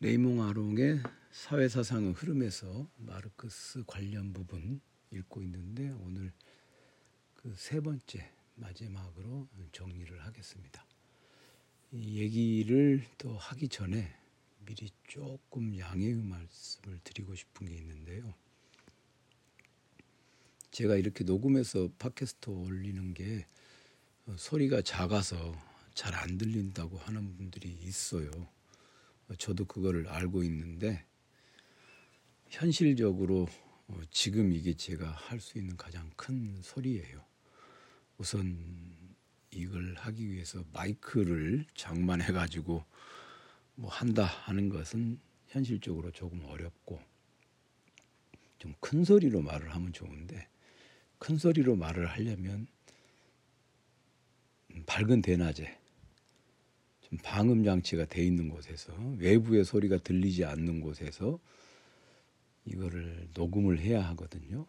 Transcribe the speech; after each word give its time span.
레이몽 0.00 0.42
아롱의 0.42 1.02
사회사상의 1.32 2.12
흐름에서 2.12 2.88
마르크스 2.98 3.84
관련 3.86 4.32
부분 4.32 4.80
읽고 5.10 5.42
있는데 5.42 5.90
오늘 6.02 6.32
그 7.34 7.54
세 7.56 7.80
번째 7.80 8.28
마지막으로 8.56 9.48
정리를 9.72 10.24
하겠습니다. 10.26 10.84
이 11.92 12.18
얘기를 12.18 13.04
또 13.18 13.36
하기 13.36 13.68
전에 13.68 14.12
미리 14.66 14.90
조금 15.06 15.78
양해의 15.78 16.16
말씀을 16.16 16.98
드리고 17.04 17.34
싶은 17.34 17.68
게 17.68 17.76
있는데요. 17.76 18.34
제가 20.72 20.96
이렇게 20.96 21.22
녹음해서 21.24 21.88
팟캐스트 21.98 22.50
올리는 22.50 23.14
게 23.14 23.46
어, 24.26 24.34
소리가 24.36 24.82
작아서 24.82 25.54
잘 25.94 26.14
안 26.14 26.36
들린다고 26.36 26.98
하는 26.98 27.36
분들이 27.36 27.70
있어요. 27.82 28.30
어, 29.28 29.34
저도 29.36 29.64
그거를 29.66 30.08
알고 30.08 30.42
있는데 30.44 31.04
현실적으로 32.48 33.48
어, 33.88 34.00
지금 34.10 34.52
이게 34.52 34.74
제가 34.74 35.10
할 35.10 35.40
수 35.40 35.58
있는 35.58 35.76
가장 35.76 36.10
큰 36.16 36.60
소리예요. 36.62 37.24
우선 38.18 38.56
이걸 39.50 39.94
하기 39.96 40.30
위해서 40.30 40.64
마이크를 40.72 41.64
장만해 41.74 42.32
가지고 42.32 42.84
뭐 43.74 43.90
한다 43.90 44.24
하는 44.24 44.68
것은 44.68 45.18
현실적으로 45.48 46.10
조금 46.12 46.44
어렵고 46.44 47.00
좀 48.58 48.74
큰 48.80 49.04
소리로 49.04 49.42
말을 49.42 49.74
하면 49.74 49.92
좋은데 49.92 50.48
큰 51.18 51.38
소리로 51.38 51.76
말을 51.76 52.06
하려면 52.08 52.66
밝은 54.86 55.22
대낮에 55.22 55.78
좀 57.08 57.18
방음 57.22 57.62
장치가 57.62 58.04
돼 58.04 58.24
있는 58.24 58.48
곳에서 58.48 58.92
외부의 59.18 59.64
소리가 59.64 59.98
들리지 59.98 60.44
않는 60.44 60.80
곳에서 60.80 61.38
이거를 62.64 63.28
녹음을 63.32 63.78
해야 63.78 64.02
하거든요. 64.08 64.66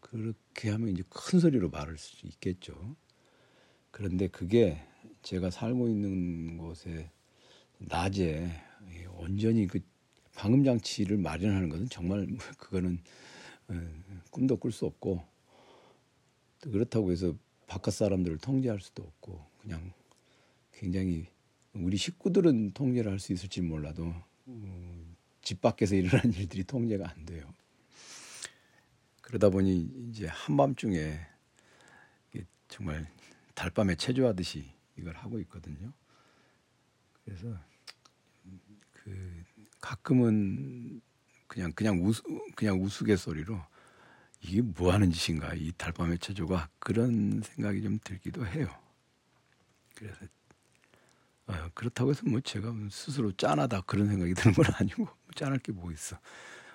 그렇게 0.00 0.70
하면 0.70 0.88
이제 0.88 1.02
큰 1.10 1.40
소리로 1.40 1.68
말할 1.68 1.98
수 1.98 2.26
있겠죠. 2.26 2.96
그런데 3.90 4.28
그게 4.28 4.80
제가 5.22 5.50
살고 5.50 5.88
있는 5.88 6.56
곳에 6.56 7.10
낮에 7.78 8.50
온전히 9.18 9.66
그 9.66 9.80
방음 10.34 10.64
장치를 10.64 11.18
마련하는 11.18 11.68
것은 11.68 11.88
정말 11.90 12.26
그거는 12.58 12.98
어, 13.68 13.74
꿈도 14.30 14.56
꿀 14.56 14.72
수 14.72 14.86
없고 14.86 15.22
그렇다고 16.60 17.12
해서 17.12 17.34
바깥 17.66 17.92
사람들을 17.92 18.38
통제할 18.38 18.80
수도 18.80 19.02
없고 19.02 19.44
그냥 19.60 19.92
굉장히 20.72 21.33
우리 21.74 21.96
식구들은 21.96 22.72
통제를 22.72 23.10
할 23.10 23.18
수 23.18 23.32
있을지 23.32 23.60
몰라도 23.60 24.14
음, 24.48 25.16
집 25.42 25.60
밖에서 25.60 25.94
일어나는 25.94 26.32
일들이 26.34 26.64
통제가 26.64 27.10
안 27.10 27.24
돼요. 27.26 27.52
그러다 29.22 29.50
보니 29.50 30.08
이제 30.08 30.26
한밤중에 30.26 31.34
정말 32.68 33.06
달밤에 33.54 33.94
체조하듯이 33.94 34.72
이걸 34.96 35.14
하고 35.16 35.38
있거든요. 35.40 35.92
그래서 37.24 37.56
그 38.92 39.44
가끔은 39.80 41.00
그냥 41.46 41.72
그냥 41.72 42.04
우스 42.04 42.22
그냥 42.56 42.82
우스갯소리로 42.82 43.60
이게 44.40 44.60
뭐 44.60 44.92
하는 44.92 45.10
짓인가 45.10 45.54
이 45.54 45.72
달밤의 45.72 46.18
체조가 46.18 46.68
그런 46.78 47.40
생각이 47.42 47.82
좀 47.82 47.98
들기도 48.02 48.46
해요. 48.46 48.68
그래서 49.94 50.26
어, 51.46 51.68
그렇다고 51.74 52.10
해서 52.10 52.22
뭐 52.26 52.40
제가 52.40 52.72
스스로 52.90 53.32
짠하다 53.32 53.82
그런 53.82 54.08
생각이 54.08 54.34
드는 54.34 54.54
건 54.54 54.66
아니고 54.78 55.04
뭐 55.04 55.14
짠할 55.34 55.58
게 55.58 55.72
뭐 55.72 55.92
있어. 55.92 56.18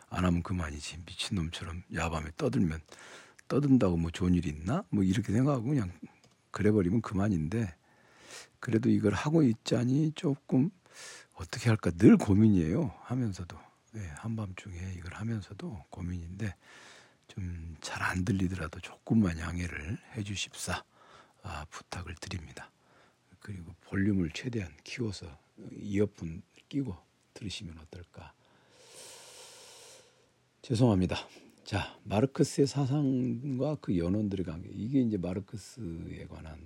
안 0.09 0.25
하면 0.25 0.42
그만이지 0.44 1.03
미친놈처럼 1.06 1.84
야밤에 1.94 2.31
떠들면 2.38 2.80
떠든다고 3.47 3.97
뭐 3.97 4.12
좋은 4.12 4.34
일이 4.36 4.50
있나? 4.50 4.84
뭐 4.90 5.03
이렇게 5.03 5.31
생각하고 5.34 5.66
그냥 5.66 5.91
그래버리면 6.52 7.02
그만인데 7.02 7.75
그래도 8.59 8.90
이걸 8.90 9.13
하고 9.13 9.44
있자니 9.44 10.13
조금 10.16 10.69
어떻게 11.36 11.69
할까 11.69 11.91
늘 11.91 12.18
고민이에요 12.18 12.94
하면서도 13.03 13.57
네, 13.94 14.07
한밤중에 14.18 14.94
이걸 14.97 15.13
하면서도 15.16 15.86
고민인데 15.90 16.56
좀 17.28 17.78
잘 17.81 18.01
안 18.03 18.25
들리더라도 18.25 18.80
조금만 18.81 19.38
양해를 19.40 19.97
해주십사 20.18 20.84
아, 21.44 21.66
부탁을 21.69 22.16
드립니다. 22.16 22.72
그리고 23.50 23.74
볼륨을 23.82 24.30
최대한 24.32 24.72
키워서 24.84 25.26
이어폰 25.72 26.44
끼고 26.70 26.96
들으시면 27.34 27.80
어떨까. 27.80 28.32
죄송합니다. 30.62 31.16
자, 31.64 32.00
마르크스의 32.04 32.68
사상과 32.68 33.78
그 33.82 33.98
연원들의 33.98 34.46
관계. 34.46 34.70
이게 34.72 35.02
이제 35.02 35.18
마르크스에 35.18 36.28
관한 36.30 36.60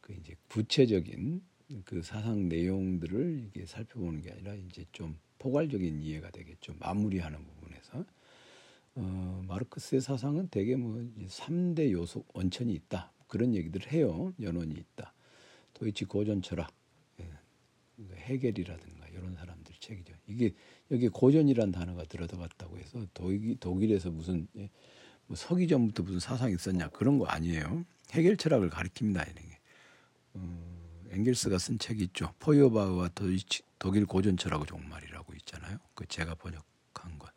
그 0.00 0.12
이제 0.14 0.34
구체적인 0.48 1.40
그 1.84 2.02
사상 2.02 2.48
내용들을 2.48 3.44
이게 3.46 3.64
살펴보는 3.64 4.22
게 4.22 4.32
아니라 4.32 4.54
이제 4.54 4.84
좀 4.90 5.16
포괄적인 5.38 6.02
이해가 6.02 6.32
되겠죠. 6.32 6.74
마무리하는 6.80 7.38
부분에서. 7.46 8.04
어, 8.96 9.44
마르크스의 9.46 10.00
사상은 10.00 10.48
대개 10.48 10.74
뭐 10.74 10.96
3대 11.28 11.92
요소 11.92 12.24
원천이 12.34 12.72
있다. 12.72 13.12
그런 13.28 13.54
얘기들을 13.54 13.92
해요. 13.92 14.34
연원이 14.40 14.74
있다. 14.74 15.11
도이치 15.74 16.04
고전 16.06 16.42
철학, 16.42 16.72
예, 17.20 17.28
해겔이라든가 18.16 19.08
이런 19.08 19.34
사람들 19.34 19.74
책이죠. 19.80 20.14
이게 20.26 20.54
여기 20.90 21.08
고전이란 21.08 21.72
단어가 21.72 22.04
들어갔다고 22.04 22.78
해서 22.78 23.06
독일, 23.14 23.56
독일에서 23.56 24.10
무슨 24.10 24.46
예, 24.56 24.70
뭐 25.26 25.36
서기 25.36 25.68
전부터 25.68 26.02
무슨 26.02 26.20
사상이 26.20 26.54
있었냐 26.54 26.88
그런 26.88 27.18
거 27.18 27.26
아니에요. 27.26 27.84
해겔 28.12 28.36
철학을 28.36 28.70
가리킵니다. 28.70 29.30
이런 29.30 29.48
게. 29.48 29.58
어, 30.34 30.82
엥겔스가 31.10 31.58
쓴 31.58 31.78
책이 31.78 32.04
있죠. 32.04 32.32
포요바우와 32.38 33.08
도이치, 33.08 33.62
독일 33.78 34.06
고전 34.06 34.36
철학의 34.36 34.66
종말이라고 34.66 35.34
있잖아요. 35.34 35.78
그 35.94 36.06
제가 36.06 36.34
번역한 36.34 37.18
것. 37.18 37.30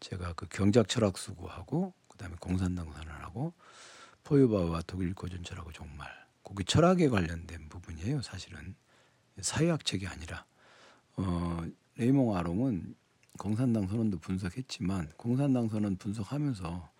제가 0.00 0.32
그 0.34 0.46
경작 0.48 0.88
철학 0.88 1.18
수고하고 1.18 1.94
그다음에 2.08 2.36
공산당 2.40 2.92
선언하고 2.92 3.54
포유바와 4.24 4.82
독일 4.86 5.14
고전 5.14 5.42
철학의 5.42 5.72
종말. 5.72 6.08
거기 6.50 6.64
철학에 6.64 7.08
관련된 7.08 7.68
부분이에요. 7.68 8.22
사실은 8.22 8.74
사회학 9.40 9.84
책이 9.84 10.08
아니라 10.08 10.44
어, 11.16 11.64
레이몽 11.94 12.36
아롱은 12.36 12.96
공산당 13.38 13.86
선언도 13.86 14.18
분석했지만 14.18 15.12
공산당 15.16 15.68
선언 15.68 15.96
분석하면서 15.96 16.90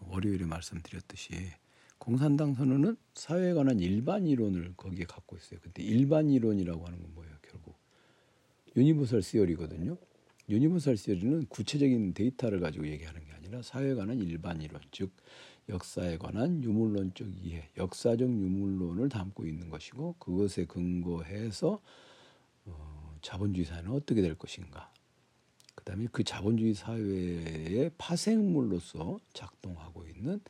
월요일에 0.00 0.46
말씀드렸듯이 0.46 1.52
공산당 1.98 2.54
선언은 2.54 2.96
사회에 3.14 3.54
관한 3.54 3.78
일반 3.78 4.26
이론을 4.26 4.74
거기에 4.76 5.04
갖고 5.04 5.36
있어요. 5.36 5.60
근데 5.62 5.84
일반 5.84 6.28
이론이라고 6.28 6.84
하는 6.84 7.00
건 7.00 7.14
뭐예요? 7.14 7.36
결국 7.40 7.76
universal 8.76 9.22
theory거든요. 9.22 9.96
universal 10.48 10.96
theory는 10.96 11.46
구체적인 11.46 12.14
데이터를 12.14 12.58
가지고 12.58 12.88
얘기하는 12.88 13.24
게 13.24 13.30
아니라 13.30 13.62
사회에 13.62 13.94
관한 13.94 14.18
일반 14.18 14.60
이론, 14.60 14.80
즉 14.90 15.12
역사에 15.68 16.18
관한 16.18 16.62
유물론적 16.62 17.28
이해, 17.42 17.68
역사적 17.76 18.28
유물론을 18.28 19.08
담고 19.08 19.46
있는 19.46 19.70
것이고 19.70 20.16
그것에 20.18 20.64
근거해서 20.66 21.80
어, 22.64 23.16
자본주의 23.22 23.64
사회는 23.64 23.90
어떻게 23.90 24.22
될 24.22 24.34
것인가. 24.34 24.92
그다음에 25.74 26.06
그 26.12 26.22
자본주의 26.24 26.74
사회의 26.74 27.90
파생물로서 27.96 29.18
작동하고 29.32 30.06
있는 30.06 30.40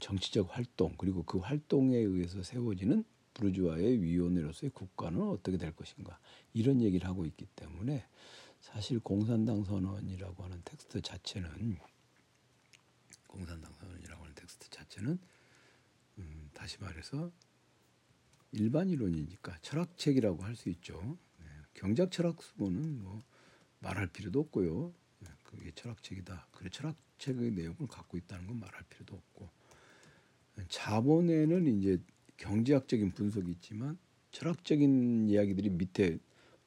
정치적 0.00 0.56
활동 0.56 0.94
그리고 0.96 1.22
그 1.24 1.38
활동에 1.38 1.96
의해서 1.96 2.42
세워지는 2.42 3.04
부르주아의 3.34 4.02
위원회로서의 4.02 4.70
국가는 4.70 5.20
어떻게 5.22 5.58
될 5.58 5.72
것인가 5.72 6.18
이런 6.54 6.80
얘기를 6.80 7.06
하고 7.06 7.26
있기 7.26 7.46
때문에 7.54 8.04
사실 8.60 8.98
공산당 8.98 9.64
선언이라고 9.64 10.42
하는 10.42 10.60
텍스트 10.64 11.02
자체는 11.02 11.76
공산당 13.26 13.72
선언이라고 13.74 14.25
텍스트 14.46 14.70
자체는 14.70 15.18
음, 16.18 16.50
다시 16.54 16.80
말해서 16.80 17.30
일반 18.52 18.88
이론이니까 18.88 19.58
철학책이라고 19.60 20.42
할 20.42 20.54
수 20.54 20.68
있죠. 20.70 21.18
네, 21.38 21.46
경작 21.74 22.10
철학 22.10 22.42
수고는 22.42 23.02
뭐 23.02 23.22
말할 23.80 24.06
필요도 24.06 24.40
없고요. 24.40 24.94
네, 25.18 25.28
그게 25.42 25.72
철학책이다. 25.72 26.48
그래 26.52 26.70
철학책의 26.70 27.50
내용을 27.52 27.86
갖고 27.88 28.16
있다는 28.16 28.46
건 28.46 28.60
말할 28.60 28.82
필요도 28.88 29.14
없고 29.14 29.50
자본에는 30.68 31.66
이제 31.66 31.98
경제학적인 32.38 33.12
분석이 33.12 33.50
있지만 33.52 33.98
철학적인 34.30 35.28
이야기들이 35.28 35.70
밑에 35.70 36.18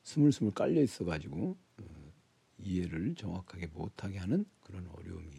스물스물 0.03 0.53
깔려 0.53 0.81
있어 0.81 1.05
가지고 1.05 1.57
어, 1.77 2.13
이해를 2.59 3.15
정확하게 3.15 3.67
못하게 3.67 4.19
하는 4.19 4.45
그런 4.61 4.87
어려움이 4.87 5.35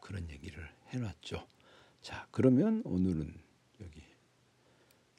그런 0.00 0.28
얘기를 0.30 0.68
해놨죠. 0.88 1.46
자, 2.02 2.26
그러면 2.30 2.82
오늘은 2.84 3.34
여기 3.80 4.02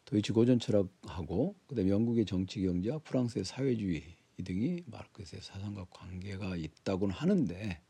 도이치 0.06 0.32
고전 0.34 0.60
철학하고 0.60 1.56
그다음에 1.68 1.90
영국의 1.90 2.26
정치 2.26 2.62
경제학, 2.62 3.04
프랑스의 3.04 3.46
사회주의 3.46 4.04
이 4.38 4.44
등이 4.44 4.84
마르크스의 4.88 5.42
사상과 5.42 5.86
관계가 5.90 6.56
있다고는 6.56 7.14
하는데 7.14 7.82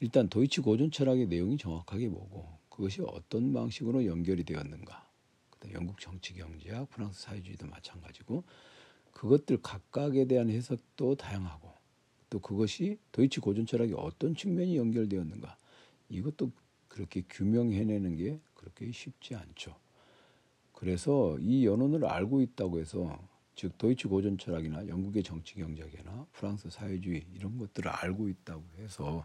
일단 0.00 0.28
도이치 0.28 0.60
고전 0.60 0.90
철학의 0.90 1.26
내용이 1.26 1.56
정확하게 1.56 2.08
뭐고 2.08 2.58
그것이 2.68 3.02
어떤 3.06 3.52
방식으로 3.52 4.04
연결이 4.06 4.44
되었는가 4.44 5.08
그다음 5.50 5.74
영국 5.74 6.00
정치 6.00 6.34
경제학, 6.34 6.88
프랑스 6.90 7.22
사회주의도 7.22 7.66
마찬가지고 7.66 8.44
그것들 9.12 9.62
각각에 9.62 10.26
대한 10.26 10.50
해석도 10.50 11.14
다양하고 11.16 11.72
또 12.28 12.38
그것이 12.38 12.98
도이치 13.12 13.40
고전 13.40 13.64
철학이 13.64 13.94
어떤 13.96 14.34
측면이 14.34 14.76
연결되었는가 14.76 15.56
이것도 16.08 16.52
그렇게 16.88 17.22
규명해내는 17.28 18.16
게 18.16 18.40
그렇게 18.54 18.90
쉽지 18.92 19.34
않죠. 19.34 19.76
그래서 20.72 21.38
이 21.40 21.66
연원을 21.66 22.04
알고 22.04 22.42
있다고 22.42 22.80
해서 22.80 23.18
즉 23.54 23.78
도이치 23.78 24.08
고전 24.08 24.36
철학이나 24.36 24.86
영국의 24.86 25.22
정치 25.22 25.54
경제학이나 25.54 26.26
프랑스 26.32 26.68
사회주의 26.68 27.26
이런 27.32 27.56
것들을 27.56 27.90
알고 27.90 28.28
있다고 28.28 28.62
해서 28.78 29.24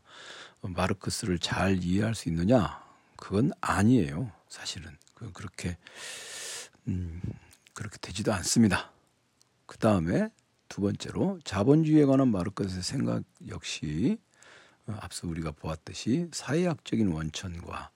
마르크스를 0.62 1.38
잘 1.39 1.83
이해할 1.83 2.16
수 2.16 2.30
있느냐? 2.30 2.81
그건 3.18 3.51
아니에요. 3.60 4.31
사실은 4.48 4.89
그 5.13 5.31
그렇게 5.34 5.77
음, 6.88 7.22
그렇게 7.74 7.98
되지도 8.00 8.34
않습니다. 8.34 8.92
그 9.66 9.77
다음에 9.77 10.30
두 10.69 10.81
번째로 10.81 11.39
자본주의에 11.44 12.06
관한 12.06 12.30
마르크스의 12.30 12.84
생각 12.84 13.24
역시 13.50 14.18
어, 14.18 14.31
앞서 14.88 15.28
우리가 15.28 15.51
보았듯이 15.51 16.28
사회학적인 16.31 17.07
원천과 17.07 17.92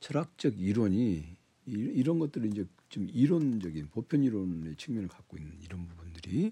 철학적 0.00 0.58
이론이 0.58 1.36
이 1.66 2.02
런 2.02 2.18
것들을 2.18 2.48
이제 2.50 2.64
좀 2.88 3.08
이론적인 3.10 3.88
보편 3.90 4.24
이론의 4.24 4.76
측면을 4.76 5.08
갖고 5.08 5.36
있는 5.36 5.56
이런 5.62 5.86
부분들이 5.86 6.50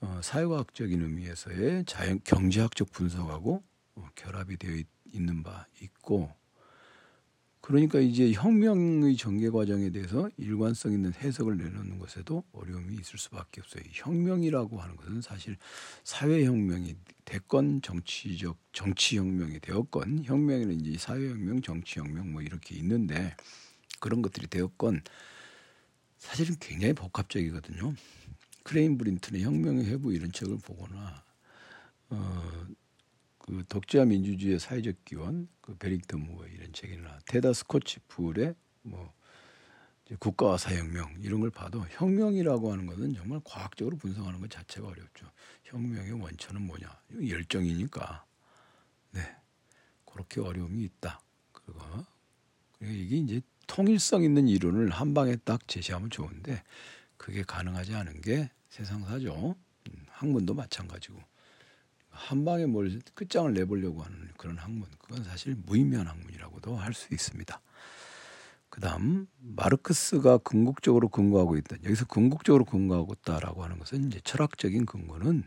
어, 0.00 0.20
사회과학적인 0.22 1.02
의미에서의 1.02 1.84
자연 1.86 2.20
경제학적 2.24 2.90
분석하고 2.92 3.62
어, 3.96 4.08
결합이 4.14 4.56
되어 4.56 4.74
있 4.76 4.86
는 5.20 5.42
바 5.42 5.66
있고 5.80 6.30
그러니까 7.66 7.98
이제 7.98 8.30
혁명의 8.30 9.16
전개 9.16 9.50
과정에 9.50 9.90
대해서 9.90 10.30
일관성 10.36 10.92
있는 10.92 11.12
해석을 11.14 11.56
내놓는 11.56 11.98
것에도 11.98 12.44
어려움이 12.52 12.94
있을 12.94 13.18
수밖에 13.18 13.60
없어요. 13.60 13.82
혁명이라고 13.90 14.78
하는 14.78 14.94
것은 14.94 15.20
사실 15.20 15.56
사회혁명이 16.04 16.94
됐건 17.24 17.82
정치적 17.82 18.56
정치혁명이 18.72 19.58
되었건 19.58 20.22
혁명에는 20.26 20.80
이제 20.80 20.96
사회혁명, 20.96 21.60
정치혁명 21.60 22.30
뭐 22.30 22.40
이렇게 22.40 22.76
있는데 22.76 23.34
그런 23.98 24.22
것들이 24.22 24.46
되었건 24.46 25.00
사실은 26.18 26.54
굉장히 26.60 26.94
복합적이거든요. 26.94 27.94
크레인 28.62 28.96
브린튼의 28.96 29.42
혁명의 29.42 29.86
해부 29.86 30.14
이런 30.14 30.30
책을 30.30 30.58
보거나 30.58 31.24
어, 32.10 32.66
그 33.46 33.64
독재와 33.68 34.04
민주주의의 34.06 34.58
사회적 34.58 35.04
기원, 35.04 35.48
그 35.60 35.76
배링턴 35.76 36.18
무어 36.18 36.46
이런 36.46 36.72
책이나 36.72 37.18
테다 37.26 37.52
스코치폴의 37.52 38.54
뭐 38.82 39.12
국가와 40.18 40.56
사회혁명 40.56 41.16
이런 41.20 41.40
걸 41.40 41.50
봐도 41.50 41.84
혁명이라고 41.90 42.72
하는 42.72 42.86
것은 42.86 43.14
정말 43.14 43.40
과학적으로 43.44 43.96
분석하는 43.96 44.40
것 44.40 44.50
자체가 44.50 44.86
어렵죠. 44.86 45.30
혁명의 45.64 46.12
원천은 46.12 46.62
뭐냐? 46.62 46.88
열정이니까. 47.28 48.24
네, 49.12 49.36
그렇게 50.04 50.40
어려움이 50.40 50.84
있다. 50.84 51.20
그리고 51.52 52.04
이게 52.80 53.16
이제 53.16 53.40
통일성 53.66 54.22
있는 54.22 54.46
이론을 54.48 54.90
한 54.90 55.14
방에 55.14 55.36
딱 55.36 55.66
제시하면 55.66 56.10
좋은데 56.10 56.62
그게 57.16 57.42
가능하지 57.42 57.94
않은 57.94 58.20
게 58.20 58.50
세상사죠. 58.70 59.56
음, 59.88 60.06
학문도 60.08 60.54
마찬가지고. 60.54 61.20
한 62.16 62.44
방에 62.44 62.66
뭘 62.66 62.98
끝장을 63.14 63.52
내보려고 63.52 64.02
하는 64.02 64.28
그런 64.36 64.58
학문 64.58 64.86
그건 64.98 65.24
사실 65.24 65.54
무의미한 65.66 66.06
학문이라고도 66.06 66.76
할 66.76 66.94
수 66.94 67.12
있습니다. 67.12 67.60
그다음 68.68 69.26
마르크스가 69.38 70.38
궁극적으로 70.38 71.08
근거하고 71.08 71.56
있다. 71.56 71.76
여기서 71.84 72.06
궁극적으로 72.06 72.64
근거하고 72.64 73.14
있다라고 73.14 73.64
하는 73.64 73.78
것은 73.78 74.08
이제 74.08 74.20
철학적인 74.24 74.86
근거는 74.86 75.44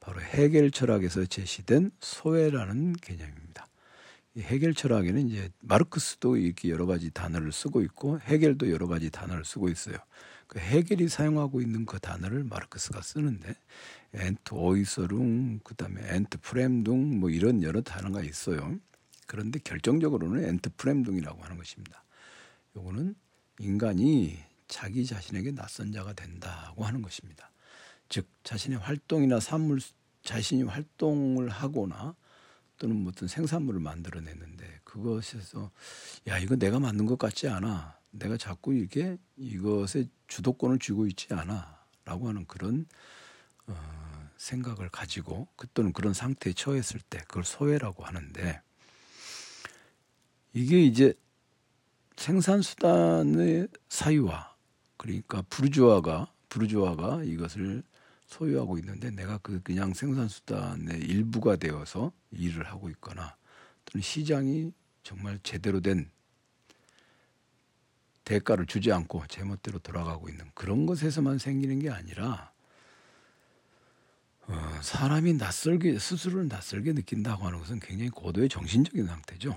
바로 0.00 0.20
헤겔 0.20 0.70
철학에서 0.70 1.26
제시된 1.26 1.90
소외라는 2.00 2.94
개념입니다. 2.94 3.66
이 4.34 4.40
헤겔 4.40 4.74
철학에는 4.74 5.28
이제 5.28 5.50
마르크스도 5.60 6.36
이렇게 6.36 6.70
여러 6.70 6.86
가지 6.86 7.10
단어를 7.10 7.52
쓰고 7.52 7.82
있고 7.82 8.18
헤겔도 8.20 8.70
여러 8.70 8.86
가지 8.86 9.10
단어를 9.10 9.44
쓰고 9.44 9.68
있어요. 9.68 9.96
그 10.46 10.58
헤겔이 10.58 11.08
사용하고 11.08 11.60
있는 11.60 11.84
그 11.84 11.98
단어를 11.98 12.44
마르크스가 12.44 13.02
쓰는데 13.02 13.54
Entäußerung 14.14 15.64
그다음에 15.64 16.02
Entfremdung 16.14 17.20
뭐 17.20 17.30
이런 17.30 17.62
여러 17.62 17.80
단어가 17.80 18.22
있어요. 18.22 18.78
그런데 19.26 19.58
결정적으로는 19.58 20.44
Entfremdung이라고 20.44 21.42
하는 21.42 21.56
것입니다. 21.56 22.04
요거는 22.76 23.14
인간이 23.58 24.38
자기 24.68 25.06
자신에게 25.06 25.52
낯선 25.52 25.92
자가 25.92 26.12
된다고 26.12 26.84
하는 26.84 27.02
것입니다. 27.02 27.50
즉 28.08 28.26
자신의 28.44 28.78
활동이나 28.78 29.40
산물 29.40 29.80
자신이 30.22 30.64
활동을 30.64 31.48
하거나 31.48 32.14
또는 32.78 33.06
어떤 33.06 33.28
생산물을 33.28 33.80
만들어냈는데 33.80 34.80
그것에서 34.84 35.70
야 36.28 36.38
이거 36.38 36.56
내가 36.56 36.80
만든 36.80 37.06
것 37.06 37.18
같지 37.18 37.48
않아 37.48 37.98
내가 38.10 38.36
자꾸 38.36 38.74
이렇게 38.74 39.16
이것에 39.36 40.08
주도권을 40.26 40.78
쥐고 40.78 41.06
있지 41.06 41.32
않아라고 41.32 42.28
하는 42.28 42.44
그런 42.46 42.86
어, 43.66 44.28
생각을 44.36 44.88
가지고 44.88 45.48
그 45.56 45.66
또는 45.74 45.92
그런 45.92 46.14
상태에 46.14 46.52
처했을 46.52 47.00
때 47.00 47.18
그걸 47.28 47.44
소외라고 47.44 48.04
하는데 48.04 48.60
이게 50.52 50.82
이제 50.82 51.14
생산수단의 52.16 53.68
사유화 53.88 54.54
그러니까 54.96 55.42
부르주아가 55.48 56.32
부르주아가 56.48 57.24
이것을 57.24 57.82
소유하고 58.26 58.78
있는데 58.78 59.10
내가 59.10 59.38
그 59.38 59.60
그냥 59.62 59.92
생산수단의 59.92 61.00
일부가 61.00 61.56
되어서 61.56 62.12
일을 62.30 62.64
하고 62.66 62.88
있거나 62.90 63.36
또는 63.84 64.02
시장이 64.02 64.72
정말 65.02 65.38
제대로 65.42 65.80
된 65.80 66.10
대가를 68.24 68.66
주지 68.66 68.92
않고 68.92 69.26
제멋대로 69.28 69.78
돌아가고 69.80 70.28
있는 70.28 70.50
그런 70.54 70.86
것에서만 70.86 71.38
생기는 71.38 71.78
게 71.80 71.90
아니라 71.90 72.51
어, 74.48 74.80
사람이 74.82 75.34
낯설게 75.34 75.98
스스로를 75.98 76.48
낯설게 76.48 76.92
느낀다고 76.92 77.46
하는 77.46 77.58
것은 77.58 77.80
굉장히 77.80 78.10
고도의 78.10 78.48
정신적인 78.48 79.06
상태죠. 79.06 79.56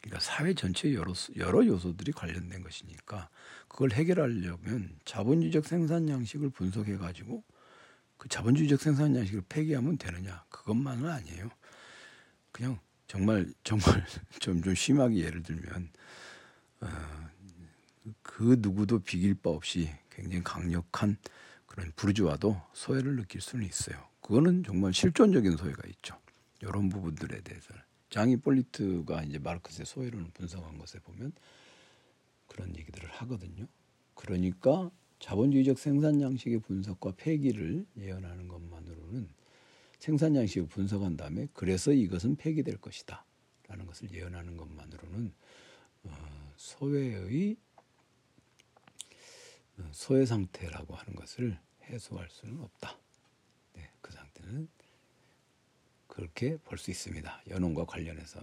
그러니까 0.00 0.20
사회 0.20 0.52
전체 0.54 0.92
여러 0.94 1.12
여러 1.36 1.64
요소들이 1.64 2.12
관련된 2.12 2.62
것이니까 2.62 3.28
그걸 3.68 3.92
해결하려면 3.92 4.98
자본주의적 5.04 5.66
생산 5.66 6.08
양식을 6.08 6.50
분석해 6.50 6.96
가지고 6.96 7.44
그 8.16 8.28
자본주의적 8.28 8.80
생산 8.80 9.14
양식을 9.14 9.44
폐기하면 9.48 9.98
되느냐 9.98 10.44
그것만은 10.48 11.08
아니에요. 11.08 11.50
그냥 12.50 12.78
정말 13.06 13.52
정말 13.62 14.04
좀 14.40 14.62
좀 14.62 14.74
심하게 14.74 15.18
예를 15.18 15.42
들면 15.42 15.90
어, 16.80 16.88
그 18.22 18.56
누구도 18.58 18.98
비길 19.00 19.34
바 19.34 19.50
없이 19.50 19.90
굉장히 20.10 20.42
강력한 20.42 21.16
그런 21.72 21.90
부르주아도 21.96 22.60
소외를 22.74 23.16
느낄 23.16 23.40
수는 23.40 23.64
있어요. 23.64 23.96
그거는 24.20 24.62
정말 24.62 24.92
실존적인 24.92 25.56
소외가 25.56 25.88
있죠. 25.88 26.18
이런 26.60 26.90
부분들에 26.90 27.40
대해서는 27.40 27.80
장이 28.10 28.36
폴리트가 28.36 29.22
이제 29.22 29.38
마르크스의 29.38 29.86
소외론을 29.86 30.32
분석한 30.34 30.76
것에 30.76 30.98
보면 30.98 31.32
그런 32.46 32.76
얘기들을 32.76 33.08
하거든요. 33.08 33.66
그러니까 34.14 34.90
자본주의적 35.18 35.78
생산 35.78 36.20
양식의 36.20 36.58
분석과 36.58 37.14
폐기를 37.16 37.86
예언하는 37.96 38.48
것만으로는 38.48 39.30
생산 39.98 40.36
양식을 40.36 40.68
분석한 40.68 41.16
다음에 41.16 41.48
그래서 41.54 41.90
이것은 41.90 42.36
폐기될 42.36 42.76
것이다 42.76 43.24
라는 43.68 43.86
것을 43.86 44.12
예언하는 44.12 44.58
것만으로는 44.58 45.32
어, 46.04 46.52
소외의 46.56 47.56
어, 47.71 47.71
소외 49.92 50.24
상태라고 50.26 50.94
하는 50.94 51.14
것을 51.14 51.58
해소할 51.84 52.28
수는 52.30 52.60
없다. 52.60 52.98
네, 53.74 53.90
그 54.00 54.12
상태는 54.12 54.68
그렇게 56.06 56.58
볼 56.58 56.78
수 56.78 56.90
있습니다. 56.90 57.42
연원과 57.48 57.86
관련해서 57.86 58.40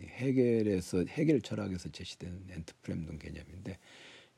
해결에서 0.00 1.04
해결 1.06 1.40
철학에서 1.40 1.88
제시된 1.90 2.46
엔트프렘 2.50 3.18
개념인데 3.18 3.78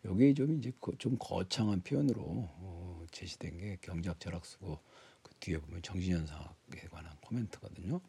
여기 0.04 0.34
좀 0.34 0.58
이제 0.58 0.70
좀 0.98 1.16
거창한 1.18 1.80
표현으로 1.82 2.22
어, 2.26 3.06
제시된 3.10 3.56
게 3.58 3.78
경제학 3.80 4.20
철학 4.20 4.44
쓰고 4.44 4.78
그 5.22 5.32
뒤에 5.40 5.58
보면 5.58 5.80
정신현상에 5.82 6.80
관한 6.90 7.16
코멘트거든요. 7.22 8.00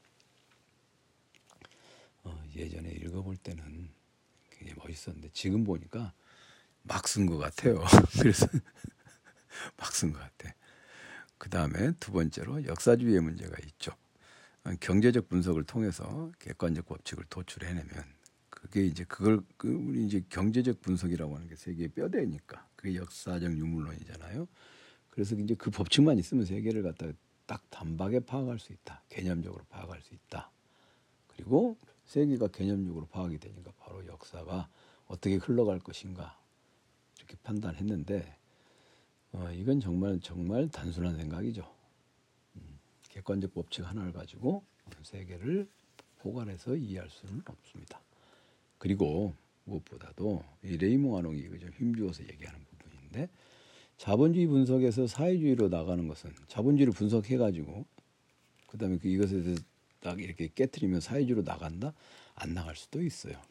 어, 2.26 2.44
예전에 2.54 2.90
읽어볼 2.92 3.38
때는 3.38 3.90
굉장히 4.50 4.74
멋있었는데 4.78 5.30
지금 5.32 5.64
보니까 5.64 6.14
막 6.88 7.04
쓴 7.06 7.26
것 7.26 7.38
같아요. 7.38 7.84
그래서 8.20 8.48
막 9.78 9.92
쓴 9.92 10.14
것 10.14 10.20
같아. 10.20 10.54
그 11.38 11.50
다음에 11.50 11.92
두 12.00 12.12
번째로 12.12 12.66
역사주의의 12.66 13.22
문제가 13.22 13.58
있죠. 13.66 13.92
경제적 14.80 15.30
분석을 15.30 15.64
통해서 15.64 16.32
객관적 16.40 16.88
법칙을 16.88 17.26
도출해내면 17.30 18.04
그게 18.50 18.86
이제 18.86 19.04
그걸 19.04 19.42
그 19.58 19.68
우리 19.68 20.06
이제 20.06 20.24
경제적 20.30 20.82
분석이라고 20.82 21.36
하는 21.36 21.48
게 21.48 21.56
세계의 21.56 21.90
뼈대니까 21.90 22.68
그게 22.76 22.96
역사적 22.96 23.56
유물론이잖아요. 23.56 24.48
그래서 25.12 25.36
이제 25.36 25.54
그 25.56 25.70
법칙만 25.70 26.18
있으면 26.18 26.46
세계를 26.46 26.82
갖다 26.82 27.08
딱 27.46 27.70
단박에 27.70 28.22
파악할 28.22 28.58
수 28.58 28.74
있다. 28.74 29.04
개념적으로 29.10 29.64
파악할 29.70 30.02
수 30.02 30.16
있다. 30.16 30.50
그리고 31.28 31.78
세계가 32.06 32.48
개념적으로 32.48 33.06
파악이 33.08 33.38
되니까 33.38 33.72
바로 33.78 34.06
역사가 34.08 34.68
어떻게 35.06 35.36
흘러갈 35.36 35.80
것인가 35.80 36.40
이렇게 37.26 37.36
판단했는데 37.44 38.38
어, 39.34 39.52
이건 39.52 39.80
정말 39.80 40.20
정말 40.22 40.70
단순한 40.70 41.18
생각이죠. 41.18 41.70
음, 42.56 42.80
객관적 43.10 43.54
법칙 43.54 43.86
하나를 43.86 44.14
가지고 44.14 44.64
세계를 45.04 45.68
포괄해서 46.20 46.76
이해할 46.76 47.10
수는 47.10 47.42
없습니다. 47.46 48.00
그리고 48.78 49.34
무엇보다도 49.66 50.44
이 50.64 50.78
레이몽 50.78 51.18
아농이 51.18 51.60
좀 51.60 51.70
힘주어서 51.78 52.24
얘기하는 52.24 52.60
부분인데 52.66 53.30
자본주의 53.98 54.48
분석에서 54.48 55.08
사회주의로 55.08 55.70
나가는 55.70 56.08
것은 56.08 56.32
자본주의를 56.48 56.94
분석해 56.94 57.38
가지고 57.38 57.86
그다음에 58.68 58.98
그 58.98 59.08
이것에 59.08 59.42
대해서 59.42 59.64
딱 60.02 60.20
이렇게 60.20 60.50
깨뜨리면 60.54 61.02
사회주의로 61.02 61.44
나간다 61.44 61.94
안 62.36 62.54
나갈 62.54 62.76
수도 62.76 63.02
있어요. 63.02 63.42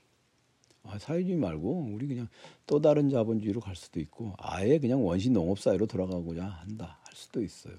아, 0.84 0.98
사회주의 0.98 1.36
말고 1.36 1.90
우리 1.92 2.06
그냥 2.06 2.28
또 2.66 2.80
다른 2.80 3.08
자본주의로 3.08 3.60
갈 3.60 3.74
수도 3.74 4.00
있고 4.00 4.34
아예 4.38 4.78
그냥 4.78 5.04
원시 5.04 5.30
농업 5.30 5.58
사회로 5.58 5.86
돌아가고자 5.86 6.44
한다 6.44 6.98
할 7.02 7.14
수도 7.14 7.42
있어요. 7.42 7.76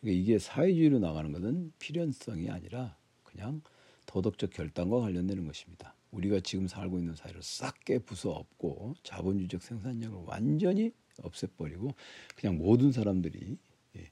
그러니까 0.00 0.20
이게 0.20 0.38
사회주의로 0.38 0.98
나가는 0.98 1.30
것은 1.32 1.72
필연성이 1.78 2.50
아니라 2.50 2.96
그냥 3.22 3.62
도덕적 4.06 4.50
결단과 4.50 5.00
관련되는 5.00 5.46
것입니다. 5.46 5.94
우리가 6.10 6.40
지금 6.40 6.66
살고 6.66 6.98
있는 6.98 7.14
사회를 7.14 7.42
싹 7.42 7.80
깨부숴 7.84 8.30
엎고 8.30 8.94
자본주의적 9.02 9.62
생산력을 9.62 10.24
완전히 10.26 10.92
없애버리고 11.22 11.94
그냥 12.36 12.58
모든 12.58 12.92
사람들이 12.92 13.56
예, 13.96 14.10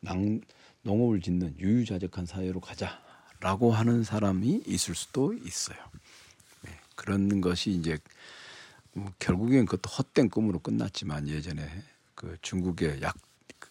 낭, 0.00 0.40
농업을 0.82 1.20
짓는 1.20 1.58
유유자적한 1.58 2.26
사회로 2.26 2.60
가자라고 2.60 3.72
하는 3.72 4.04
사람이 4.04 4.62
있을 4.66 4.94
수도 4.94 5.34
있어요. 5.34 5.78
네, 7.02 7.04
그런 7.04 7.40
것이 7.40 7.70
이제 7.70 7.98
뭐 8.94 9.12
결국엔 9.18 9.66
그것도 9.66 9.90
헛된 9.90 10.28
꿈으로 10.28 10.58
끝났지만 10.58 11.28
예전에 11.28 11.68
그 12.14 12.36
중국의 12.42 13.02
약 13.02 13.16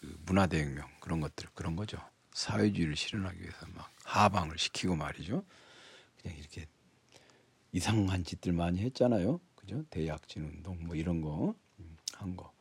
그 0.02 0.16
문화대혁명 0.26 0.88
그런 1.00 1.20
것들 1.20 1.48
그런 1.54 1.76
거죠. 1.76 1.98
사회주의를 2.32 2.96
실현하기 2.96 3.40
위해서 3.40 3.66
막 3.74 3.88
하방을 4.04 4.58
시키고 4.58 4.96
말이죠. 4.96 5.44
그냥 6.20 6.38
이렇게 6.38 6.66
이상한 7.70 8.24
짓들 8.24 8.52
많이 8.52 8.80
했잖아요. 8.80 9.38
그죠? 9.54 9.84
대약진 9.90 10.44
운동 10.44 10.78
뭐 10.84 10.96
이런 10.96 11.20
거한 11.20 11.54
음, 12.22 12.36
거. 12.36 12.52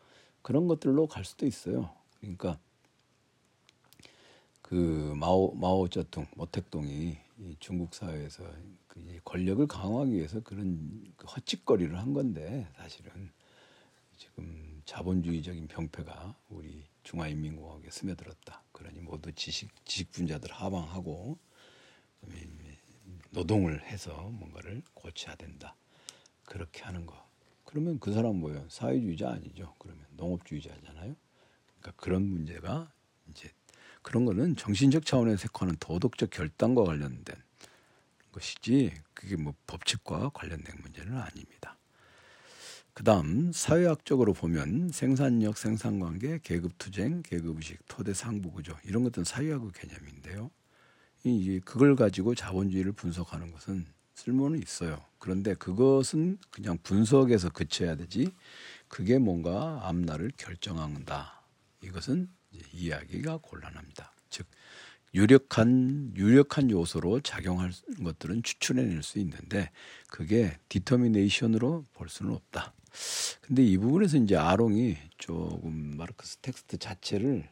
그런 0.44 0.68
것들로 0.68 1.08
갈 1.08 1.26
수도 1.26 1.48
있어요. 1.48 1.96
그러니까 2.20 2.60
그 4.72 5.14
마오 5.18 5.54
마오쩌둥 5.54 6.28
모택동이 6.34 7.18
중국 7.60 7.94
사회에서 7.94 8.50
그 8.88 9.20
권력을 9.26 9.68
강화하기 9.68 10.14
위해서 10.14 10.40
그런 10.40 11.14
그 11.18 11.28
헛짓거리를 11.28 12.00
한 12.00 12.14
건데 12.14 12.66
사실은 12.78 13.34
지금 14.16 14.82
자본주의적인 14.86 15.68
병폐가 15.68 16.38
우리 16.48 16.86
중화인민공화국에 17.04 17.92
스며들었다. 17.92 18.64
그러니 18.72 19.02
모두 19.02 19.34
지식 19.34 19.70
지식 19.84 20.10
분자들 20.14 20.50
하방하고 20.54 21.38
노동을 23.32 23.84
해서 23.84 24.30
뭔가를 24.30 24.84
고쳐야 24.94 25.36
된다. 25.36 25.76
그렇게 26.46 26.84
하는 26.84 27.06
거. 27.06 27.28
그러면 27.66 28.00
그 28.00 28.14
사람 28.14 28.38
뭐예요? 28.38 28.70
사회주의자 28.70 29.32
아니죠. 29.32 29.76
그러면 29.80 30.06
농업주의자잖아요. 30.12 31.14
그러니까 31.82 31.92
그런 32.02 32.24
문제가 32.24 32.90
이제 33.30 33.50
그런 34.02 34.26
거는 34.26 34.56
정신적 34.56 35.06
차원에서 35.06 35.50
하는 35.54 35.76
도덕적 35.80 36.30
결단과 36.30 36.84
관련된 36.84 37.36
것이지 38.32 38.94
그게 39.14 39.36
뭐 39.36 39.54
법칙과 39.68 40.30
관련된 40.34 40.76
문제는 40.82 41.18
아닙니다. 41.18 41.78
그다음 42.94 43.52
사회학적으로 43.54 44.34
보면 44.34 44.90
생산력, 44.92 45.58
생산관계, 45.58 46.40
계급투쟁, 46.44 47.24
계급의식, 47.24 47.80
토대 47.88 48.14
상부구조 48.14 48.76
이런 48.84 49.04
것들은 49.04 49.24
사회학의 49.24 49.72
개념인데요. 49.74 50.52
이 51.24 51.62
그걸 51.64 51.96
가지고 51.96 52.36
자본주의를 52.36 52.92
분석하는 52.94 53.52
것은 53.52 53.86
쓸모는 54.16 54.62
있어요. 54.62 55.04
그런데 55.20 55.54
그것은 55.54 56.38
그냥 56.52 56.78
분석에서 56.84 57.50
그쳐야 57.50 57.96
되지. 57.96 58.32
그게 58.88 59.18
뭔가 59.20 59.88
앞날을 59.88 60.32
결정한다. 60.36 61.44
이것은 61.82 62.30
이야기가 62.74 63.38
곤란합니다. 63.38 64.12
즉 64.30 64.48
유력한 65.14 66.14
유력한 66.16 66.70
요소로 66.72 67.20
작용할 67.22 67.72
것들은 68.04 68.44
추출해낼 68.44 69.04
수 69.04 69.20
있는데 69.20 69.70
그게 70.10 70.58
determination으로 70.70 71.86
볼 71.94 72.10
수는 72.10 72.34
없다. 72.34 72.74
근데 73.42 73.64
이 73.64 73.78
부분에서 73.78 74.18
이제 74.18 74.36
아롱이 74.36 74.98
조금 75.18 75.98
마르크스 75.98 76.38
텍스트 76.38 76.78
자체를 76.78 77.48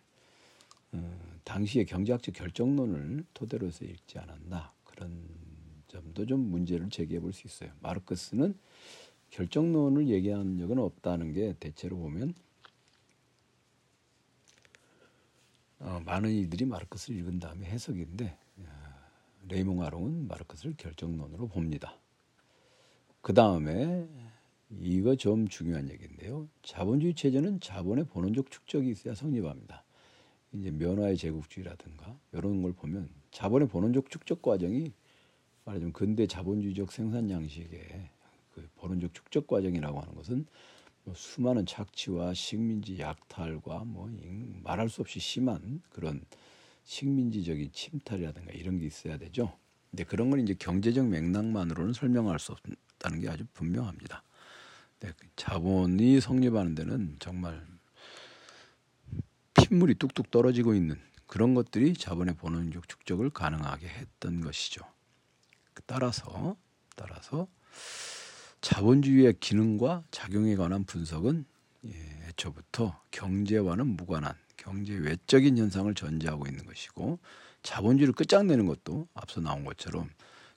어, 0.91 1.39
당시의 1.43 1.85
경제학적 1.85 2.33
결정론을 2.33 3.25
토대로 3.33 3.67
해서 3.67 3.85
읽지 3.85 4.17
않았나 4.19 4.73
그런 4.83 5.23
점도 5.87 6.25
좀 6.25 6.39
문제를 6.49 6.89
제기해 6.89 7.19
볼 7.19 7.33
수 7.33 7.47
있어요. 7.47 7.71
마르크스는 7.81 8.57
결정론을 9.31 10.07
얘기한 10.07 10.57
적은 10.57 10.79
없다는 10.79 11.33
게 11.33 11.53
대체로 11.59 11.97
보면 11.97 12.33
어, 15.79 16.01
많은 16.05 16.29
이들이 16.29 16.65
마르크스를 16.65 17.17
읽은 17.19 17.39
다음에 17.39 17.65
해석인데 17.65 18.37
어, 18.57 18.63
레이몽 19.47 19.81
아롱은 19.81 20.27
마르크스를 20.27 20.75
결정론으로 20.77 21.47
봅니다. 21.47 21.97
그 23.21 23.33
다음에 23.33 24.07
이거 24.79 25.15
좀 25.15 25.47
중요한 25.47 25.89
얘기인데요. 25.89 26.47
자본주의 26.63 27.15
체제는 27.15 27.59
자본의 27.59 28.05
본원적 28.05 28.51
축적이 28.51 28.91
있어야 28.91 29.15
성립합니다. 29.15 29.83
이제 30.53 30.71
면화의 30.71 31.17
제국주의라든가 31.17 32.17
이런 32.33 32.61
걸 32.61 32.73
보면 32.73 33.09
자본의 33.31 33.67
본원적 33.67 34.09
축적 34.09 34.41
과정이 34.41 34.93
말하자면 35.65 35.93
근대 35.93 36.27
자본주의적 36.27 36.91
생산 36.91 37.29
양식의 37.29 38.09
그 38.53 38.67
본원적 38.75 39.13
축적 39.13 39.47
과정이라고 39.47 39.99
하는 39.99 40.15
것은 40.15 40.35
뭐 40.37 40.45
수많은 41.15 41.65
착취와 41.65 42.33
식민지 42.33 42.99
약탈과 42.99 43.83
뭐 43.85 44.09
말할 44.63 44.89
수 44.89 45.01
없이 45.01 45.19
심한 45.19 45.81
그런 45.89 46.21
식민지적인 46.83 47.71
침탈이라든가 47.71 48.51
이런 48.51 48.79
게 48.79 48.87
있어야 48.87 49.17
되죠. 49.17 49.57
근데 49.89 50.03
그런 50.03 50.29
건 50.29 50.39
이제 50.39 50.53
경제적 50.53 51.07
맥락만으로는 51.07 51.93
설명할 51.93 52.39
수 52.39 52.51
없다는 52.51 53.21
게 53.21 53.29
아주 53.29 53.45
분명합니다. 53.53 54.23
네, 54.99 55.13
자본이 55.35 56.19
성립하는 56.19 56.75
데는 56.75 57.15
정말 57.19 57.65
핏물이 59.53 59.95
뚝뚝 59.95 60.31
떨어지고 60.31 60.73
있는 60.73 60.99
그런 61.25 61.53
것들이 61.53 61.93
자본의 61.93 62.35
본원적 62.35 62.89
축적을 62.89 63.29
가능하게 63.29 63.87
했던 63.87 64.41
것이죠. 64.41 64.83
따라서 65.85 66.55
따라서 66.95 67.47
자본주의의 68.61 69.35
기능과 69.39 70.03
작용에 70.11 70.55
관한 70.55 70.83
분석은 70.83 71.45
예, 71.85 71.91
애초부터 72.27 72.99
경제와는 73.11 73.87
무관한 73.87 74.33
경제 74.57 74.93
외적인 74.93 75.57
현상을 75.57 75.93
전제하고 75.93 76.45
있는 76.47 76.65
것이고 76.65 77.19
자본주의를 77.63 78.13
끝장내는 78.13 78.65
것도 78.65 79.07
앞서 79.13 79.41
나온 79.41 79.63
것처럼 79.63 80.09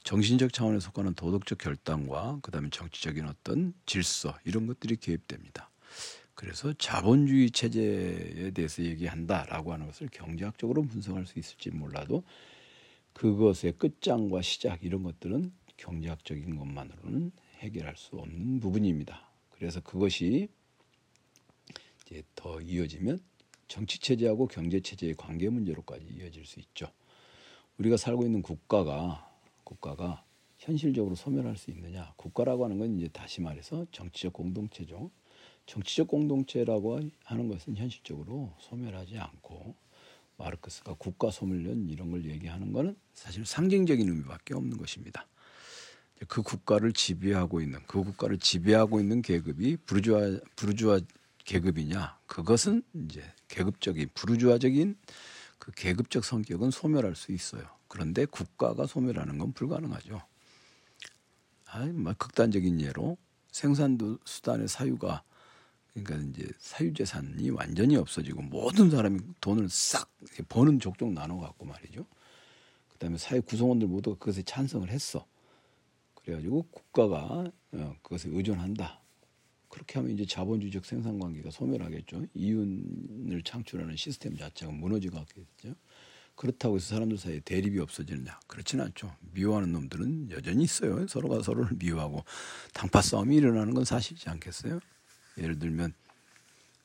정신적 0.04 0.52
차원에 0.52 0.80
속하는 0.80 1.14
도덕적 1.14 1.59
결단과 1.59 2.38
그다음에 2.42 2.71
정치적인 2.71 3.26
어떤 3.26 3.73
질서 3.87 4.37
이런 4.44 4.66
것들이 4.66 4.97
개입됩니다. 4.97 5.71
그래서 6.35 6.73
자본주의 6.73 7.50
체제에 7.50 8.50
대해서 8.50 8.82
얘기한다라고 8.82 9.73
하는 9.73 9.87
것을 9.87 10.09
경제학적으로 10.11 10.82
분석할 10.82 11.26
수 11.26 11.38
있을지 11.38 11.71
몰라도 11.71 12.25
그것의 13.12 13.75
끝장과 13.78 14.42
시작 14.42 14.82
이런 14.82 15.04
것들은 15.04 15.52
경제학적인 15.76 16.56
것만으로는 16.56 17.30
해결할 17.62 17.97
수 17.97 18.16
없는 18.16 18.61
부분입니다. 18.61 19.28
그래서 19.50 19.81
그것이 19.81 20.49
이제 22.04 22.23
더 22.35 22.61
이어지면 22.61 23.21
정치 23.69 23.99
체제하고 23.99 24.49
경제 24.49 24.81
체제의 24.81 25.14
관계 25.14 25.49
문제로까지 25.49 26.07
이어질 26.07 26.45
수 26.45 26.61
있죠. 26.61 26.90
우리가 27.78 27.97
살고 27.97 28.25
있는 28.25 28.42
국가가 28.42 29.31
국가가 29.64 30.25
현실적으로 30.59 31.14
소멸할 31.14 31.57
수 31.57 31.71
있느냐? 31.71 32.12
국가라고 32.16 32.64
하는 32.64 32.78
건 32.78 32.99
이제 32.99 33.09
다시 33.09 33.40
말해서 33.40 33.87
정치적 33.90 34.33
공동체죠. 34.33 35.11
정치적 35.66 36.09
공동체라고 36.09 37.00
하는 37.25 37.49
것은 37.49 37.76
현실적으로 37.76 38.52
소멸하지 38.59 39.19
않고 39.19 39.75
마르크스가 40.37 40.95
국가 40.95 41.31
소멸론 41.31 41.88
이런 41.88 42.11
걸 42.11 42.28
얘기하는 42.28 42.73
것은 42.73 42.97
사실 43.14 43.47
상징적인 43.47 44.09
의미밖에 44.09 44.54
없는 44.54 44.76
것입니다. 44.76 45.26
그 46.29 46.43
국가를 46.43 46.93
지배하고 46.93 47.61
있는 47.61 47.81
그 47.87 48.02
국가를 48.02 48.38
지배하고 48.38 49.00
있는 49.00 49.23
계급이 49.23 49.76
부르주아 49.79 50.38
부르주아 50.57 51.00
계급이냐 51.45 52.19
그것은 52.26 52.83
이제 52.95 53.23
계급적인 53.49 54.11
부르주아적인 54.14 54.97
그 55.59 55.73
계급적 55.73 56.25
성격은 56.25 56.71
소멸할 56.71 57.14
수 57.14 57.33
있어요. 57.33 57.62
그런데 57.88 58.25
국가가 58.25 58.87
소멸하는 58.87 59.38
건 59.38 59.52
불가능하죠. 59.52 60.23
아, 61.67 61.87
막 61.93 62.19
극단적인 62.19 62.81
예로 62.81 63.17
생산 63.50 63.99
수단의 64.25 64.69
사유가 64.69 65.23
그러니까 65.95 66.17
이제 66.31 66.49
사유 66.59 66.93
재산이 66.95 67.50
완전히 67.50 67.97
없어지고 67.97 68.43
모든 68.43 68.91
사람이 68.91 69.21
돈을 69.41 69.69
싹 69.69 70.11
버는 70.49 70.81
족족 70.81 71.12
나눠 71.12 71.38
갖고 71.41 71.67
말이죠. 71.67 72.07
그다음에 72.93 73.19
사회 73.19 73.41
구성원들 73.41 73.88
모두가 73.88 74.19
그것에 74.19 74.43
찬성을 74.43 74.88
했어. 74.88 75.26
그래가지고 76.25 76.64
국가가 76.71 77.50
어, 77.73 77.97
그것에 78.02 78.29
의존한다. 78.31 79.00
그렇게 79.69 79.99
하면 79.99 80.12
이제 80.12 80.26
자본주의적 80.26 80.85
생산 80.85 81.19
관계가 81.19 81.50
소멸하겠죠. 81.50 82.26
이윤을 82.35 83.43
창출하는 83.43 83.97
시스템 83.97 84.37
자체가 84.37 84.71
무너지겠죠. 84.71 85.75
그렇다고 86.35 86.76
해서 86.76 86.95
사람들 86.95 87.19
사이에 87.19 87.41
대립이 87.41 87.79
없어지느냐? 87.79 88.38
그렇지는 88.47 88.85
않죠. 88.87 89.14
미워하는 89.33 89.73
놈들은 89.73 90.31
여전히 90.31 90.64
있어요. 90.64 91.07
서로가 91.07 91.43
서로를 91.43 91.76
미워하고 91.79 92.25
당파 92.75 93.00
싸움이 93.00 93.37
일어나는 93.37 93.75
건 93.75 93.85
사실이지 93.85 94.29
않겠어요? 94.29 94.81
예를 95.38 95.59
들면 95.59 95.95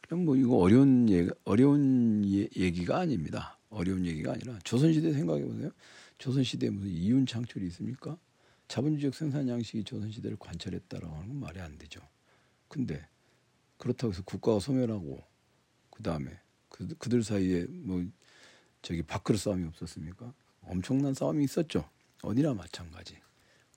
그냥 0.08 0.26
뭐 0.26 0.36
이거 0.38 0.56
어려운 0.58 1.10
얘기, 1.10 1.30
어려운 1.44 2.24
얘기가 2.26 3.00
아닙니다. 3.00 3.58
어려운 3.70 4.06
얘기가 4.06 4.32
아니라 4.34 4.58
조선시대 4.64 5.12
생각해 5.14 5.44
보세요. 5.44 5.72
조선시대에 6.20 6.70
무슨 6.70 6.90
이윤 6.90 7.26
창출이 7.26 7.66
있습니까? 7.68 8.18
자본주의적 8.68 9.16
생산 9.16 9.48
양식이 9.48 9.84
조선시대를 9.84 10.38
관철했다라고 10.38 11.16
하는 11.16 11.28
건 11.28 11.40
말이 11.40 11.60
안 11.60 11.78
되죠. 11.78 12.02
근데 12.68 13.08
그렇다고 13.78 14.12
해서 14.14 14.24
국가가 14.24 14.60
소멸하고 14.60 15.24
그 15.92 16.04
다음에 16.04 16.40
그, 16.70 16.88
그들 16.98 17.24
사이에 17.24 17.66
뭐 17.66 18.06
저기 18.82 19.02
밥그릇 19.04 19.40
싸움이 19.40 19.66
없었습니까? 19.66 20.34
엄청난 20.62 21.14
싸움이 21.14 21.44
있었죠. 21.44 21.90
어디나 22.22 22.54
마찬가지. 22.54 23.18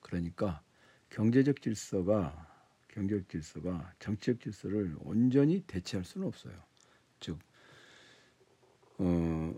그러니까 0.00 0.62
경제적 1.10 1.62
질서가 1.62 2.48
경제적 2.88 3.28
질서가 3.28 3.92
정치적 3.98 4.40
질서를 4.40 4.96
온전히 5.00 5.60
대체할 5.62 6.04
수는 6.04 6.26
없어요. 6.26 6.52
즉, 7.20 7.38
어, 8.98 9.54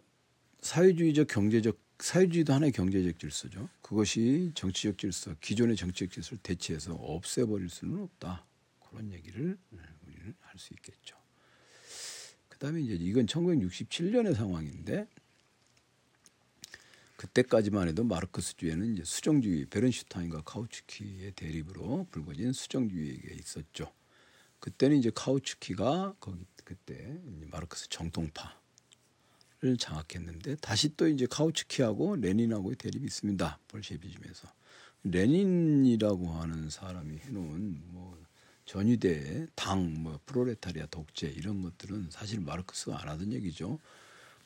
사회주의적 0.61 1.29
경제적 1.29 1.79
사회주의도 2.03 2.53
하나의 2.53 2.73
경제적 2.73 3.19
질서죠. 3.19 3.69
그것이 3.81 4.51
정치적 4.55 4.99
질서, 4.99 5.35
기존의 5.41 5.77
정치적 5.77 6.11
질서를 6.11 6.41
대체해서 6.43 6.95
없애버릴 6.95 7.69
수는 7.71 8.03
없다. 8.03 8.45
그런 8.91 9.13
얘기를 9.13 9.57
우리는 10.07 10.35
할 10.41 10.59
수 10.59 10.75
있겠죠. 10.75 11.17
그다음에 12.49 12.81
이제 12.83 12.95
이건 12.95 13.27
1967년의 13.27 14.35
상황인데 14.35 15.07
그때까지만 17.17 17.89
해도 17.89 18.05
마르크스주의는 18.05 18.95
이제 18.95 19.05
수정주의, 19.05 19.67
베른슈타인과 19.67 20.43
카우츠키의 20.43 21.33
대립으로 21.33 22.09
불거진 22.11 22.53
수정주의가 22.53 23.35
있었죠. 23.35 23.93
그때는 24.59 24.99
이제 24.99 25.11
카우츠키가 25.15 26.17
거기 26.21 26.45
그때 26.65 27.21
마르크스 27.51 27.89
정통파 27.89 28.62
를 29.63 29.77
장악했는데 29.77 30.57
다시 30.57 30.97
또 30.97 31.07
이제 31.07 31.25
카우츠키하고 31.31 32.17
레닌하고의 32.17 32.75
대립이 32.75 33.05
있습니다. 33.05 33.61
볼셰비즘에서 33.69 34.49
레닌이라고 35.05 36.31
하는 36.31 36.69
사람이 36.69 37.19
해놓은 37.19 37.81
뭐 37.93 38.19
전위대 38.65 39.47
당, 39.55 40.03
뭐 40.03 40.19
프로레타리아 40.27 40.87
독재 40.87 41.29
이런 41.29 41.63
것들은 41.63 42.09
사실 42.11 42.41
마르크스가 42.41 43.03
안 43.03 43.09
하던 43.11 43.33
얘기죠. 43.35 43.79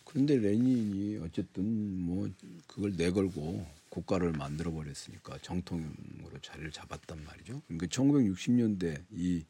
그런데 0.04 0.36
레닌이 0.36 1.16
어쨌든 1.22 1.64
뭐 2.02 2.30
그걸 2.66 2.92
내걸고 2.94 3.66
국가를 3.88 4.32
만들어 4.32 4.70
버렸으니까 4.70 5.38
정통으로 5.40 6.38
자리를 6.42 6.70
잡았단 6.72 7.24
말이죠. 7.24 7.62
그러니까 7.66 7.86
1960년대 7.86 9.02
이 9.12 9.46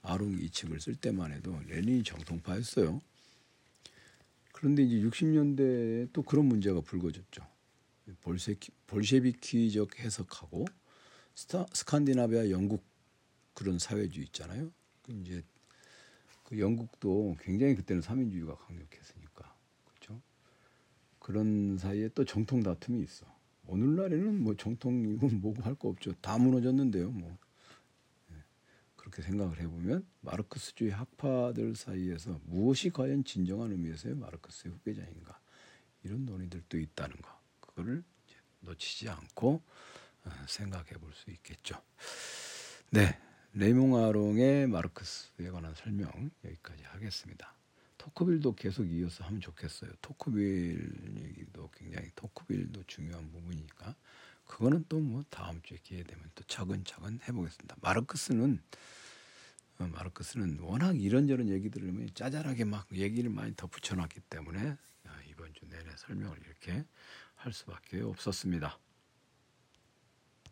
아롱 0.00 0.38
이측을 0.40 0.80
쓸 0.80 0.94
때만 0.94 1.32
해도 1.32 1.60
레닌이 1.68 2.04
정통파였어요. 2.04 3.02
그런데 4.60 4.82
이제 4.82 4.96
60년대에 5.08 6.10
또 6.12 6.22
그런 6.22 6.44
문제가 6.44 6.82
불거졌죠. 6.82 7.42
볼세키, 8.20 8.70
볼셰비키적 8.86 9.98
해석하고 10.00 10.66
스타, 11.34 11.64
스칸디나비아 11.72 12.50
영국 12.50 12.84
그런 13.54 13.78
사회주의 13.78 14.26
있잖아요. 14.26 14.70
그 15.02 15.12
이제 15.12 15.42
그 16.44 16.58
영국도 16.58 17.36
굉장히 17.40 17.74
그때는 17.74 18.02
삼인주의가 18.02 18.54
강력했으니까 18.56 19.56
그렇죠. 19.86 20.20
그런 21.18 21.78
사이에 21.78 22.10
또 22.14 22.26
정통 22.26 22.62
다툼이 22.62 23.02
있어. 23.02 23.24
오늘날에는 23.66 24.42
뭐 24.42 24.54
정통이고 24.56 25.26
뭐고 25.40 25.62
할 25.62 25.74
거 25.74 25.88
없죠. 25.88 26.12
다 26.20 26.36
무너졌는데요. 26.36 27.10
뭐 27.12 27.30
예. 27.30 27.49
그렇게 29.10 29.22
생각을 29.22 29.58
해보면 29.60 30.06
마르크스주의 30.20 30.92
학파들 30.92 31.74
사이에서 31.74 32.40
무엇이 32.44 32.90
과연 32.90 33.24
진정한 33.24 33.72
의미에서의 33.72 34.14
마르크스의 34.14 34.72
후계자인가 34.74 35.38
이런 36.04 36.24
논의들도 36.24 36.78
있다는 36.78 37.16
거 37.16 37.40
그거를 37.60 38.04
놓치지 38.60 39.08
않고 39.08 39.62
어, 40.24 40.30
생각해 40.46 40.90
볼 40.92 41.12
수 41.12 41.30
있겠죠. 41.30 41.82
네, 42.90 43.18
레몽 43.52 43.96
아롱의 43.96 44.68
마르크스에 44.68 45.50
관한 45.50 45.74
설명 45.74 46.30
여기까지 46.44 46.84
하겠습니다. 46.84 47.54
토크빌도 47.98 48.54
계속 48.54 48.84
이어서 48.84 49.24
하면 49.24 49.40
좋겠어요. 49.40 49.90
토크빌 50.00 51.18
얘기도 51.24 51.68
굉장히 51.74 52.10
토크빌도 52.14 52.84
중요한 52.86 53.30
부분이니까 53.32 53.96
그거는 54.46 54.84
또 54.88 55.00
뭐 55.00 55.24
다음 55.30 55.60
주에 55.62 55.78
기회 55.82 56.02
되면 56.04 56.30
또 56.34 56.44
차근차근 56.44 57.20
해보겠습니다. 57.28 57.76
마르크스는 57.80 58.60
어, 58.60 58.99
마르크스는 59.88 60.58
워낙 60.60 61.00
이런저런 61.00 61.48
얘기들을 61.48 61.92
뭐 61.92 62.06
짜잘하게 62.14 62.64
막 62.64 62.86
얘기를 62.92 63.30
많이 63.30 63.54
덧붙여놨기 63.56 64.20
때문에 64.28 64.76
아, 65.06 65.20
이번 65.28 65.52
주 65.54 65.66
내내 65.68 65.90
설명을 65.96 66.38
이렇게 66.46 66.84
할 67.36 67.52
수밖에 67.52 68.00
없었습니다. 68.00 68.78